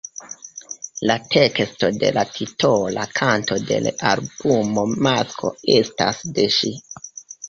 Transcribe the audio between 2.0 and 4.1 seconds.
de la titola kanto de l‘